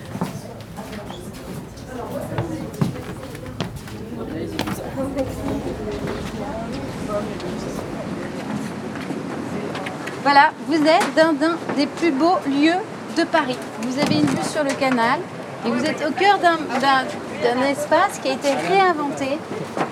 Voilà, 10.23 10.51
vous 10.69 10.75
êtes 10.75 11.15
dans 11.17 11.47
un 11.47 11.57
des 11.77 11.87
plus 11.87 12.13
beaux 12.13 12.37
lieux 12.47 12.79
de 13.17 13.25
Paris. 13.25 13.57
Vous 13.83 13.99
avez 13.99 14.17
une 14.17 14.27
vue 14.27 14.45
sur 14.45 14.63
le 14.63 14.71
canal, 14.79 15.19
et 15.67 15.71
vous 15.71 15.85
êtes 15.85 16.05
au 16.07 16.13
cœur 16.13 16.39
d'un 16.39 17.63
espace 17.63 18.19
qui 18.23 18.29
a 18.29 18.33
été 18.33 18.49
réinventé 18.69 19.39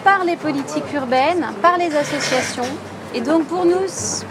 par 0.04 0.24
les 0.24 0.36
politiques 0.36 0.92
urbaines, 0.94 1.46
par 1.62 1.78
les 1.78 1.94
associations. 1.96 2.70
Et 3.14 3.20
donc 3.20 3.44
pour 3.46 3.64
nous, 3.64 3.86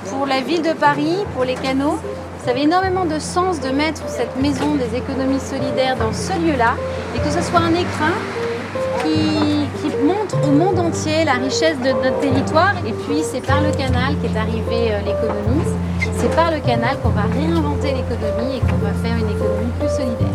pour 0.09 0.25
la 0.25 0.41
ville 0.41 0.61
de 0.61 0.73
Paris, 0.73 1.17
pour 1.33 1.43
les 1.43 1.55
canaux, 1.55 1.97
ça 2.43 2.51
avait 2.51 2.63
énormément 2.63 3.05
de 3.05 3.17
sens 3.17 3.59
de 3.59 3.69
mettre 3.69 4.07
cette 4.07 4.35
maison 4.37 4.75
des 4.75 4.97
économies 4.97 5.39
solidaires 5.39 5.97
dans 5.97 6.13
ce 6.13 6.33
lieu-là 6.39 6.75
et 7.15 7.19
que 7.19 7.31
ce 7.31 7.41
soit 7.41 7.59
un 7.59 7.73
écrin 7.73 8.13
qui, 9.03 9.65
montre 10.03 10.35
au 10.47 10.51
monde 10.51 10.77
entier 10.77 11.23
la 11.25 11.33
richesse 11.33 11.77
de 11.79 11.89
notre 11.89 12.19
territoire. 12.19 12.73
Et 12.85 12.91
puis 12.91 13.23
c'est 13.23 13.41
par 13.41 13.61
le 13.61 13.71
canal 13.71 14.13
qu'est 14.21 14.37
arrivée 14.37 14.91
euh, 14.91 14.99
l'économie. 14.99 15.65
C'est 16.17 16.35
par 16.35 16.51
le 16.51 16.59
canal 16.59 16.97
qu'on 17.01 17.09
va 17.09 17.23
réinventer 17.33 17.93
l'économie 17.93 18.57
et 18.57 18.59
qu'on 18.59 18.77
va 18.77 18.93
faire 19.01 19.17
une 19.17 19.29
économie 19.29 19.71
plus 19.79 19.89
solidaire. 19.89 20.34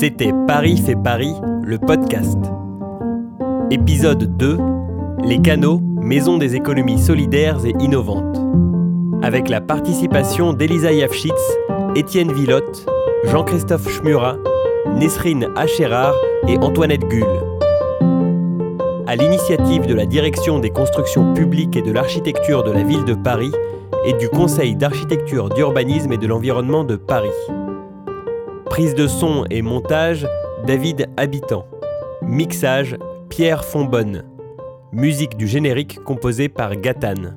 C'était 0.00 0.32
Paris 0.48 0.78
fait 0.78 0.96
Paris, 0.96 1.34
le 1.62 1.76
podcast. 1.76 2.38
Épisode 3.70 4.34
2 4.38 4.56
Les 5.24 5.42
canaux, 5.42 5.78
maison 6.00 6.38
des 6.38 6.56
économies 6.56 6.98
solidaires 6.98 7.58
et 7.66 7.74
innovantes. 7.80 8.40
Avec 9.22 9.50
la 9.50 9.60
participation 9.60 10.54
d'Elisa 10.54 10.90
Yafschitz, 10.90 11.58
Étienne 11.96 12.32
Villotte, 12.32 12.86
Jean-Christophe 13.26 13.90
Schmurat, 13.90 14.38
Nesrine 14.96 15.48
Acherar 15.54 16.14
et 16.48 16.56
Antoinette 16.56 17.06
Gull. 17.06 17.28
À 19.06 19.16
l'initiative 19.16 19.84
de 19.84 19.92
la 19.92 20.06
Direction 20.06 20.60
des 20.60 20.70
constructions 20.70 21.34
publiques 21.34 21.76
et 21.76 21.82
de 21.82 21.92
l'architecture 21.92 22.62
de 22.62 22.70
la 22.70 22.84
ville 22.84 23.04
de 23.04 23.12
Paris 23.12 23.52
et 24.06 24.14
du 24.14 24.30
Conseil 24.30 24.76
d'architecture, 24.76 25.50
d'urbanisme 25.50 26.10
et 26.10 26.16
de 26.16 26.26
l'environnement 26.26 26.84
de 26.84 26.96
Paris. 26.96 27.28
Prise 28.80 28.94
de 28.94 29.06
son 29.08 29.44
et 29.50 29.60
montage, 29.60 30.26
David 30.66 31.10
Habitant. 31.18 31.66
Mixage, 32.22 32.96
Pierre 33.28 33.62
Fonbonne. 33.62 34.24
Musique 34.90 35.36
du 35.36 35.46
générique 35.46 36.02
composée 36.02 36.48
par 36.48 36.74
Gatane. 36.76 37.36